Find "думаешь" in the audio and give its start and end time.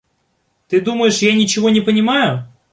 0.81-1.19